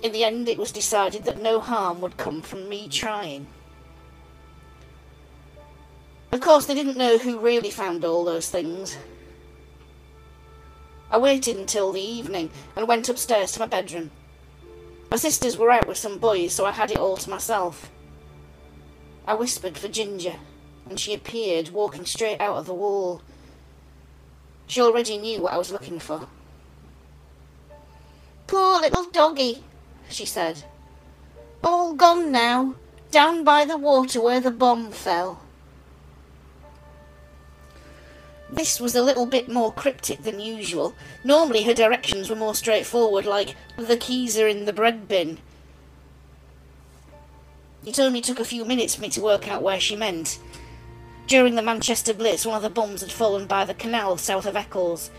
In 0.01 0.11
the 0.11 0.23
end, 0.23 0.49
it 0.49 0.57
was 0.57 0.71
decided 0.71 1.23
that 1.23 1.41
no 1.41 1.59
harm 1.59 2.01
would 2.01 2.17
come 2.17 2.41
from 2.41 2.67
me 2.67 2.87
trying. 2.89 3.47
Of 6.31 6.41
course, 6.41 6.65
they 6.65 6.75
didn't 6.75 6.97
know 6.97 7.17
who 7.17 7.39
really 7.39 7.71
found 7.71 8.03
all 8.03 8.25
those 8.25 8.49
things. 8.49 8.97
I 11.09 11.17
waited 11.17 11.55
until 11.55 11.91
the 11.91 12.01
evening 12.01 12.49
and 12.75 12.87
went 12.87 13.07
upstairs 13.07 13.53
to 13.53 13.61
my 13.61 13.67
bedroom. 13.67 14.11
My 15.09 15.17
sisters 15.17 15.57
were 15.57 15.71
out 15.71 15.87
with 15.87 15.97
some 15.97 16.17
boys, 16.17 16.53
so 16.53 16.65
I 16.65 16.71
had 16.71 16.91
it 16.91 16.97
all 16.97 17.17
to 17.17 17.29
myself. 17.29 17.91
I 19.27 19.33
whispered 19.33 19.77
for 19.77 19.87
Ginger, 19.87 20.35
and 20.89 20.99
she 20.99 21.13
appeared, 21.13 21.69
walking 21.69 22.05
straight 22.05 22.41
out 22.41 22.57
of 22.57 22.65
the 22.65 22.73
wall. 22.73 23.21
She 24.67 24.81
already 24.81 25.17
knew 25.17 25.41
what 25.41 25.53
I 25.53 25.57
was 25.57 25.71
looking 25.71 25.99
for. 25.99 26.27
Poor 28.47 28.79
little 28.81 29.05
doggy, 29.05 29.63
she 30.09 30.25
said. 30.25 30.63
All 31.63 31.93
gone 31.93 32.31
now, 32.31 32.75
down 33.11 33.43
by 33.43 33.65
the 33.65 33.77
water 33.77 34.21
where 34.21 34.39
the 34.39 34.51
bomb 34.51 34.91
fell. 34.91 35.41
This 38.49 38.79
was 38.79 38.95
a 38.95 39.01
little 39.01 39.25
bit 39.25 39.49
more 39.49 39.73
cryptic 39.73 40.23
than 40.23 40.39
usual. 40.39 40.95
Normally 41.23 41.63
her 41.63 41.73
directions 41.73 42.29
were 42.29 42.35
more 42.35 42.55
straightforward, 42.55 43.25
like, 43.25 43.55
the 43.77 43.97
keys 43.97 44.37
are 44.37 44.47
in 44.47 44.65
the 44.65 44.73
bread 44.73 45.07
bin. 45.07 45.39
It 47.85 47.99
only 47.99 48.21
took 48.21 48.39
a 48.39 48.45
few 48.45 48.65
minutes 48.65 48.95
for 48.95 49.01
me 49.01 49.09
to 49.09 49.21
work 49.21 49.47
out 49.47 49.61
where 49.61 49.79
she 49.79 49.95
meant. 49.95 50.39
During 51.27 51.55
the 51.55 51.63
Manchester 51.63 52.13
Blitz, 52.13 52.45
one 52.45 52.55
of 52.55 52.61
the 52.61 52.69
bombs 52.69 53.01
had 53.01 53.11
fallen 53.11 53.47
by 53.47 53.65
the 53.65 53.73
canal 53.73 54.17
south 54.17 54.45
of 54.45 54.55
Eccles. 54.55 55.09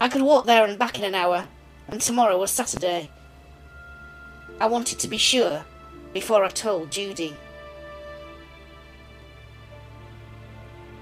I 0.00 0.08
could 0.08 0.22
walk 0.22 0.46
there 0.46 0.64
and 0.64 0.78
back 0.78 0.98
in 0.98 1.04
an 1.04 1.14
hour, 1.14 1.48
and 1.86 2.00
tomorrow 2.00 2.38
was 2.38 2.50
Saturday. 2.50 3.10
I 4.58 4.66
wanted 4.66 4.98
to 5.00 5.08
be 5.08 5.18
sure 5.18 5.64
before 6.12 6.44
I 6.44 6.48
told 6.48 6.90
Judy. 6.90 7.36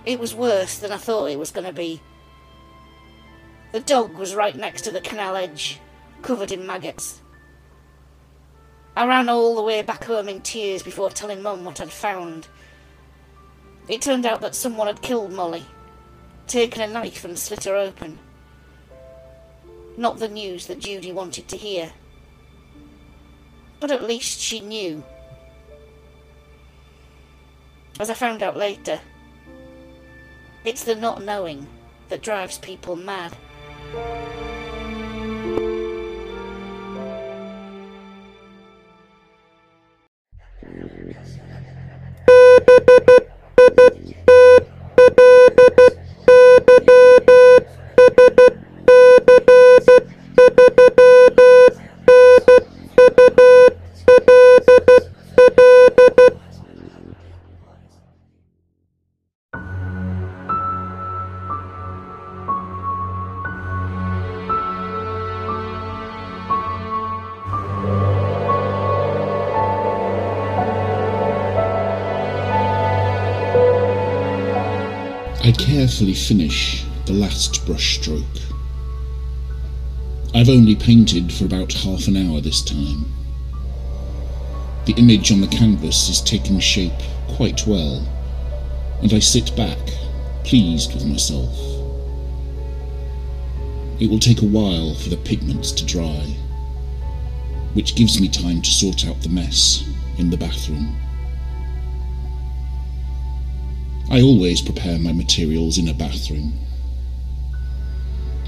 It 0.04 0.18
was 0.18 0.34
worse 0.34 0.78
than 0.78 0.92
I 0.92 0.96
thought 0.96 1.30
it 1.30 1.38
was 1.38 1.50
going 1.50 1.66
to 1.66 1.72
be. 1.72 2.00
The 3.72 3.80
dog 3.80 4.14
was 4.14 4.34
right 4.34 4.56
next 4.56 4.82
to 4.82 4.90
the 4.90 5.00
canal 5.00 5.36
edge, 5.36 5.78
covered 6.22 6.50
in 6.50 6.66
maggots. 6.66 7.20
I 8.96 9.06
ran 9.06 9.28
all 9.28 9.54
the 9.54 9.62
way 9.62 9.82
back 9.82 10.04
home 10.04 10.28
in 10.28 10.40
tears 10.40 10.82
before 10.82 11.10
telling 11.10 11.42
Mum 11.42 11.64
what 11.64 11.80
I'd 11.80 11.92
found. 11.92 12.48
It 13.88 14.02
turned 14.02 14.26
out 14.26 14.40
that 14.40 14.54
someone 14.54 14.88
had 14.88 15.02
killed 15.02 15.32
Molly, 15.32 15.64
taken 16.46 16.82
a 16.82 16.92
knife 16.92 17.24
and 17.24 17.38
slit 17.38 17.64
her 17.64 17.76
open. 17.76 18.18
Not 19.96 20.18
the 20.18 20.28
news 20.28 20.66
that 20.66 20.80
Judy 20.80 21.12
wanted 21.12 21.46
to 21.48 21.56
hear. 21.56 21.92
But 23.78 23.90
at 23.90 24.02
least 24.02 24.40
she 24.40 24.60
knew. 24.60 25.04
As 27.98 28.10
I 28.10 28.14
found 28.14 28.42
out 28.42 28.56
later, 28.56 29.00
it's 30.64 30.84
the 30.84 30.94
not 30.94 31.22
knowing 31.22 31.66
that 32.08 32.22
drives 32.22 32.58
people 32.58 32.96
mad. 32.96 33.36
Carefully 75.66 76.14
finish 76.14 76.84
the 77.04 77.12
last 77.12 77.66
brushstroke. 77.66 78.24
I've 80.34 80.48
only 80.48 80.74
painted 80.74 81.30
for 81.30 81.44
about 81.44 81.72
half 81.72 82.08
an 82.08 82.16
hour 82.16 82.40
this 82.40 82.62
time. 82.62 83.04
The 84.86 84.94
image 84.94 85.30
on 85.30 85.42
the 85.42 85.46
canvas 85.48 86.08
is 86.08 86.22
taking 86.22 86.58
shape 86.60 86.98
quite 87.28 87.66
well, 87.66 88.06
and 89.02 89.12
I 89.12 89.18
sit 89.18 89.54
back, 89.54 89.78
pleased 90.44 90.94
with 90.94 91.04
myself. 91.04 91.54
It 94.00 94.08
will 94.08 94.18
take 94.18 94.40
a 94.40 94.46
while 94.46 94.94
for 94.94 95.10
the 95.10 95.18
pigments 95.18 95.72
to 95.72 95.84
dry, 95.84 96.36
which 97.74 97.96
gives 97.96 98.18
me 98.18 98.28
time 98.28 98.62
to 98.62 98.70
sort 98.70 99.06
out 99.06 99.20
the 99.20 99.28
mess 99.28 99.84
in 100.16 100.30
the 100.30 100.38
bathroom. 100.38 100.96
I 104.12 104.22
always 104.22 104.60
prepare 104.60 104.98
my 104.98 105.12
materials 105.12 105.78
in 105.78 105.86
a 105.88 105.94
bathroom, 105.94 106.52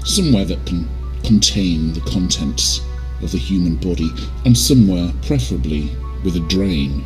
somewhere 0.03 0.43
that 0.43 0.65
can 0.65 0.89
contain 1.23 1.93
the 1.93 2.01
contents 2.01 2.81
of 3.21 3.31
the 3.31 3.37
human 3.37 3.77
body, 3.77 4.11
and 4.43 4.57
somewhere, 4.57 5.13
preferably, 5.25 5.89
with 6.25 6.35
a 6.35 6.41
drain. 6.49 7.01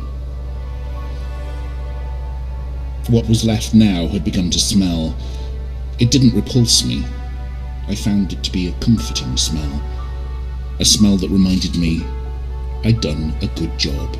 What 3.08 3.28
was 3.28 3.44
left 3.44 3.74
now 3.74 4.08
had 4.08 4.24
begun 4.24 4.50
to 4.50 4.58
smell. 4.58 5.16
It 6.00 6.10
didn't 6.10 6.34
repulse 6.34 6.84
me. 6.84 7.04
I 7.86 7.94
found 7.94 8.32
it 8.32 8.42
to 8.42 8.50
be 8.50 8.66
a 8.66 8.80
comforting 8.80 9.36
smell. 9.36 9.82
A 10.80 10.84
smell 10.84 11.16
that 11.18 11.30
reminded 11.30 11.76
me 11.76 12.04
I'd 12.84 13.00
done 13.00 13.34
a 13.40 13.46
good 13.58 13.78
job. 13.78 14.16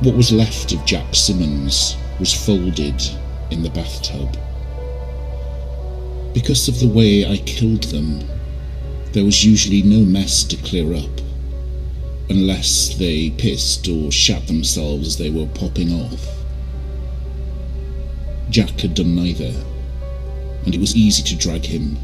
What 0.00 0.14
was 0.14 0.30
left 0.30 0.72
of 0.72 0.84
Jack 0.84 1.14
Simmons 1.14 1.96
was 2.20 2.34
folded 2.34 3.02
in 3.50 3.62
the 3.62 3.70
bathtub. 3.70 4.36
Because 6.34 6.68
of 6.68 6.78
the 6.80 6.86
way 6.86 7.24
I 7.24 7.38
killed 7.38 7.84
them, 7.84 8.22
there 9.12 9.24
was 9.24 9.42
usually 9.42 9.80
no 9.80 10.04
mess 10.04 10.44
to 10.44 10.56
clear 10.58 10.94
up, 10.94 11.20
unless 12.28 12.94
they 12.98 13.30
pissed 13.30 13.88
or 13.88 14.12
shat 14.12 14.46
themselves 14.46 15.06
as 15.06 15.16
they 15.16 15.30
were 15.30 15.46
popping 15.46 15.90
off. 15.92 16.28
Jack 18.50 18.78
had 18.80 18.92
done 18.92 19.16
neither, 19.16 19.54
and 20.66 20.74
it 20.74 20.80
was 20.80 20.94
easy 20.94 21.22
to 21.22 21.36
drag 21.36 21.64
him 21.64 21.96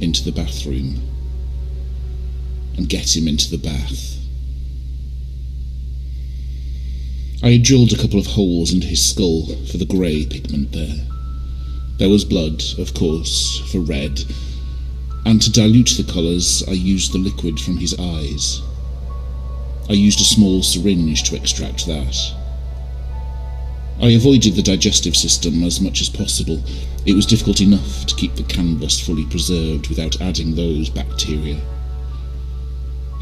into 0.00 0.24
the 0.24 0.32
bathroom 0.32 1.00
and 2.76 2.88
get 2.88 3.16
him 3.16 3.28
into 3.28 3.48
the 3.48 3.58
bath. 3.58 4.19
I 7.42 7.52
had 7.52 7.62
drilled 7.62 7.92
a 7.94 7.96
couple 7.96 8.18
of 8.18 8.26
holes 8.26 8.70
into 8.70 8.86
his 8.86 9.02
skull 9.02 9.46
for 9.66 9.78
the 9.78 9.86
grey 9.86 10.26
pigment 10.26 10.72
there. 10.72 11.06
There 11.96 12.10
was 12.10 12.22
blood, 12.22 12.62
of 12.78 12.92
course, 12.92 13.60
for 13.72 13.80
red, 13.80 14.22
and 15.24 15.40
to 15.40 15.50
dilute 15.50 15.94
the 15.96 16.12
colours, 16.12 16.62
I 16.68 16.72
used 16.72 17.12
the 17.12 17.18
liquid 17.18 17.58
from 17.58 17.78
his 17.78 17.98
eyes. 17.98 18.60
I 19.88 19.94
used 19.94 20.20
a 20.20 20.24
small 20.24 20.62
syringe 20.62 21.22
to 21.24 21.36
extract 21.36 21.86
that. 21.86 22.34
I 24.02 24.08
avoided 24.08 24.54
the 24.54 24.62
digestive 24.62 25.16
system 25.16 25.62
as 25.62 25.80
much 25.80 26.02
as 26.02 26.10
possible. 26.10 26.62
It 27.06 27.14
was 27.14 27.24
difficult 27.24 27.62
enough 27.62 28.04
to 28.04 28.16
keep 28.16 28.34
the 28.34 28.42
canvas 28.42 29.00
fully 29.00 29.24
preserved 29.24 29.88
without 29.88 30.20
adding 30.20 30.54
those 30.54 30.90
bacteria. 30.90 31.58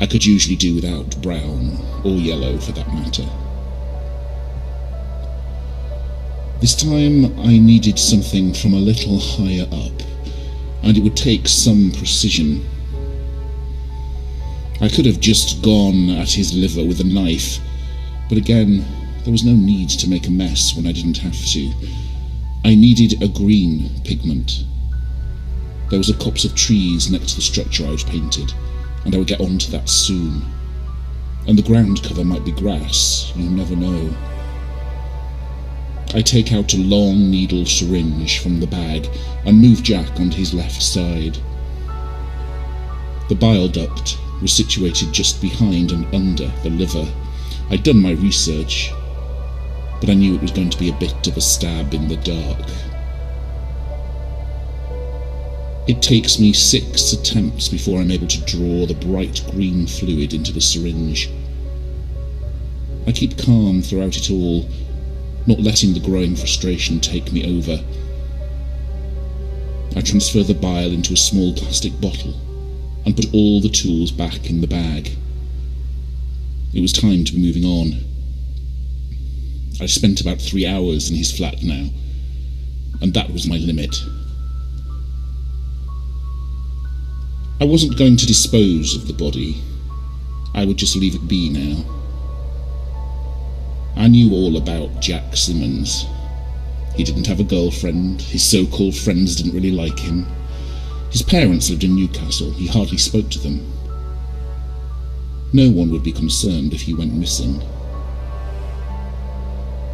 I 0.00 0.06
could 0.06 0.26
usually 0.26 0.56
do 0.56 0.74
without 0.74 1.22
brown, 1.22 1.78
or 2.04 2.12
yellow 2.12 2.58
for 2.58 2.72
that 2.72 2.92
matter. 2.92 3.28
This 6.60 6.74
time 6.74 7.38
I 7.38 7.56
needed 7.56 8.00
something 8.00 8.52
from 8.52 8.74
a 8.74 8.78
little 8.78 9.20
higher 9.20 9.68
up, 9.70 10.02
and 10.82 10.96
it 10.96 11.04
would 11.04 11.16
take 11.16 11.46
some 11.46 11.92
precision. 11.92 12.66
I 14.80 14.88
could 14.88 15.06
have 15.06 15.20
just 15.20 15.62
gone 15.62 16.10
at 16.10 16.32
his 16.32 16.52
liver 16.52 16.84
with 16.84 17.00
a 17.00 17.04
knife, 17.04 17.60
but 18.28 18.38
again, 18.38 18.84
there 19.22 19.30
was 19.30 19.44
no 19.44 19.52
need 19.52 19.88
to 19.90 20.10
make 20.10 20.26
a 20.26 20.32
mess 20.32 20.74
when 20.74 20.88
I 20.88 20.92
didn't 20.92 21.18
have 21.18 21.38
to. 21.46 21.72
I 22.64 22.74
needed 22.74 23.22
a 23.22 23.28
green 23.28 23.90
pigment. 24.02 24.64
There 25.90 25.98
was 25.98 26.10
a 26.10 26.14
copse 26.14 26.44
of 26.44 26.56
trees 26.56 27.08
next 27.08 27.30
to 27.30 27.36
the 27.36 27.42
structure 27.42 27.84
I 27.86 27.90
had 27.90 28.06
painted, 28.06 28.52
and 29.04 29.14
I 29.14 29.18
would 29.18 29.28
get 29.28 29.40
onto 29.40 29.70
that 29.70 29.88
soon. 29.88 30.42
And 31.46 31.56
the 31.56 31.62
ground 31.62 32.02
cover 32.02 32.24
might 32.24 32.44
be 32.44 32.50
grass, 32.50 33.32
you 33.36 33.48
never 33.48 33.76
know. 33.76 34.12
I 36.14 36.22
take 36.22 36.52
out 36.52 36.72
a 36.72 36.78
long 36.78 37.30
needle 37.30 37.66
syringe 37.66 38.38
from 38.38 38.60
the 38.60 38.66
bag 38.66 39.08
and 39.44 39.60
move 39.60 39.82
Jack 39.82 40.18
onto 40.18 40.38
his 40.38 40.54
left 40.54 40.82
side. 40.82 41.36
The 43.28 43.34
bile 43.34 43.68
duct 43.68 44.16
was 44.40 44.52
situated 44.52 45.12
just 45.12 45.42
behind 45.42 45.92
and 45.92 46.06
under 46.14 46.50
the 46.62 46.70
liver. 46.70 47.06
I'd 47.70 47.82
done 47.82 48.00
my 48.00 48.12
research, 48.12 48.90
but 50.00 50.08
I 50.08 50.14
knew 50.14 50.34
it 50.34 50.40
was 50.40 50.50
going 50.50 50.70
to 50.70 50.78
be 50.78 50.88
a 50.88 50.98
bit 50.98 51.26
of 51.26 51.36
a 51.36 51.42
stab 51.42 51.92
in 51.92 52.08
the 52.08 52.16
dark. 52.16 52.58
It 55.86 56.00
takes 56.00 56.38
me 56.38 56.54
six 56.54 57.12
attempts 57.12 57.68
before 57.68 58.00
I'm 58.00 58.10
able 58.10 58.26
to 58.28 58.44
draw 58.44 58.86
the 58.86 58.94
bright 58.94 59.42
green 59.50 59.86
fluid 59.86 60.32
into 60.32 60.52
the 60.52 60.60
syringe. 60.60 61.30
I 63.06 63.12
keep 63.12 63.36
calm 63.36 63.82
throughout 63.82 64.16
it 64.16 64.30
all, 64.30 64.66
not 65.48 65.60
letting 65.60 65.94
the 65.94 66.00
growing 66.00 66.36
frustration 66.36 67.00
take 67.00 67.32
me 67.32 67.58
over. 67.58 67.82
I 69.96 70.02
transfer 70.02 70.42
the 70.42 70.52
bile 70.52 70.92
into 70.92 71.14
a 71.14 71.16
small 71.16 71.54
plastic 71.54 71.98
bottle 72.02 72.34
and 73.06 73.16
put 73.16 73.32
all 73.32 73.62
the 73.62 73.70
tools 73.70 74.12
back 74.12 74.50
in 74.50 74.60
the 74.60 74.66
bag. 74.66 75.10
It 76.74 76.82
was 76.82 76.92
time 76.92 77.24
to 77.24 77.32
be 77.32 77.40
moving 77.40 77.64
on. 77.64 78.04
I 79.80 79.86
spent 79.86 80.20
about 80.20 80.38
three 80.38 80.66
hours 80.66 81.10
in 81.10 81.16
his 81.16 81.34
flat 81.34 81.62
now, 81.62 81.88
and 83.00 83.14
that 83.14 83.32
was 83.32 83.48
my 83.48 83.56
limit. 83.56 83.96
I 87.58 87.64
wasn't 87.64 87.96
going 87.96 88.18
to 88.18 88.26
dispose 88.26 88.94
of 88.94 89.06
the 89.06 89.14
body. 89.14 89.62
I 90.54 90.66
would 90.66 90.76
just 90.76 90.94
leave 90.94 91.14
it 91.14 91.26
be 91.26 91.48
now. 91.48 91.97
I 93.98 94.06
knew 94.06 94.32
all 94.32 94.56
about 94.56 95.00
Jack 95.00 95.36
Simmons. 95.36 96.06
He 96.94 97.02
didn't 97.02 97.26
have 97.26 97.40
a 97.40 97.44
girlfriend, 97.44 98.22
his 98.22 98.48
so 98.48 98.64
called 98.64 98.94
friends 98.94 99.34
didn't 99.34 99.54
really 99.54 99.72
like 99.72 99.98
him. 99.98 100.24
His 101.10 101.22
parents 101.22 101.68
lived 101.68 101.82
in 101.82 101.96
Newcastle, 101.96 102.52
he 102.52 102.68
hardly 102.68 102.96
spoke 102.96 103.28
to 103.30 103.40
them. 103.40 103.72
No 105.52 105.68
one 105.68 105.90
would 105.90 106.04
be 106.04 106.12
concerned 106.12 106.74
if 106.74 106.82
he 106.82 106.94
went 106.94 107.12
missing. 107.12 107.60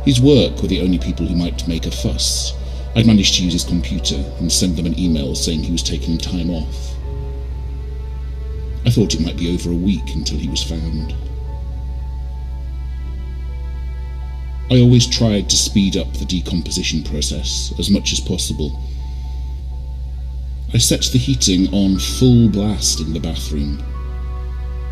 His 0.05 0.21
work 0.21 0.61
were 0.61 0.69
the 0.69 0.83
only 0.83 0.99
people 0.99 1.27
who 1.27 1.35
might 1.35 1.67
make 1.67 1.87
a 1.87 1.91
fuss. 1.91 2.53
I'd 2.95 3.07
managed 3.07 3.37
to 3.37 3.45
use 3.45 3.55
his 3.55 3.65
computer 3.65 4.23
and 4.39 4.53
send 4.53 4.77
them 4.77 4.85
an 4.85 4.99
email 4.99 5.35
saying 5.35 5.63
he 5.63 5.73
was 5.73 5.83
taking 5.83 6.19
time 6.19 6.51
off. 6.51 6.95
I 8.85 8.91
thought 8.91 9.15
it 9.15 9.23
might 9.23 9.39
be 9.39 9.55
over 9.55 9.71
a 9.71 9.75
week 9.75 10.15
until 10.15 10.39
he 10.39 10.51
was 10.51 10.63
found. 10.63 11.15
I 14.71 14.81
always 14.81 15.07
tried 15.07 15.51
to 15.51 15.57
speed 15.57 15.97
up 15.97 16.13
the 16.15 16.25
decomposition 16.25 17.05
process 17.05 17.75
as 17.79 17.91
much 17.91 18.13
as 18.13 18.21
possible. 18.21 18.81
I 20.73 20.79
set 20.79 21.03
the 21.03 21.19
heating 21.19 21.73
on 21.73 21.99
full 21.99 22.49
blast 22.49 23.01
in 23.01 23.13
the 23.13 23.21
bathroom 23.21 23.83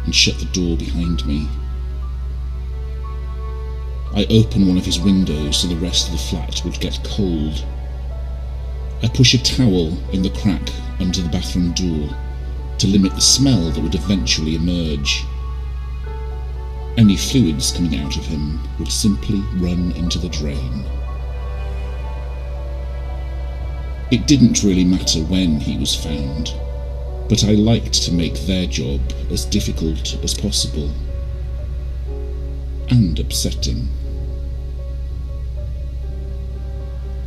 and 0.04 0.14
shut 0.14 0.38
the 0.38 0.44
door 0.46 0.76
behind 0.76 1.26
me. 1.26 1.48
I 4.14 4.26
open 4.28 4.68
one 4.68 4.76
of 4.76 4.84
his 4.84 5.00
windows 5.00 5.56
so 5.56 5.68
the 5.68 5.76
rest 5.76 6.08
of 6.08 6.12
the 6.12 6.18
flat 6.18 6.62
would 6.64 6.78
get 6.78 7.00
cold. 7.02 7.64
I 9.02 9.08
push 9.08 9.32
a 9.32 9.42
towel 9.42 9.96
in 10.12 10.22
the 10.22 10.30
crack 10.30 10.68
under 11.00 11.22
the 11.22 11.30
bathroom 11.30 11.72
door 11.72 12.10
to 12.78 12.86
limit 12.86 13.14
the 13.14 13.20
smell 13.22 13.70
that 13.70 13.80
would 13.80 13.94
eventually 13.94 14.54
emerge. 14.54 15.24
Any 16.98 17.16
fluids 17.16 17.72
coming 17.72 17.98
out 18.00 18.16
of 18.16 18.26
him 18.26 18.60
would 18.78 18.92
simply 18.92 19.40
run 19.56 19.92
into 19.92 20.18
the 20.18 20.28
drain. 20.28 20.84
It 24.10 24.26
didn't 24.26 24.62
really 24.62 24.84
matter 24.84 25.20
when 25.20 25.58
he 25.58 25.78
was 25.78 25.94
found, 25.96 26.52
but 27.30 27.44
I 27.44 27.52
liked 27.52 27.94
to 28.02 28.12
make 28.12 28.34
their 28.40 28.66
job 28.66 29.00
as 29.30 29.46
difficult 29.46 30.22
as 30.22 30.34
possible. 30.34 30.90
And 32.90 33.18
upsetting. 33.18 33.88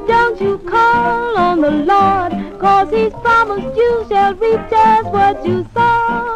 Don't 0.06 0.40
you 0.40 0.58
call 0.58 1.38
on 1.38 1.60
the 1.60 1.70
Lord, 1.70 2.60
cause 2.60 2.90
he's 2.90 3.12
promised 3.12 3.76
you 3.76 4.06
shall 4.08 4.34
reap 4.34 4.60
just 4.68 5.08
what 5.10 5.46
you 5.46 5.66
sow. 5.74 6.33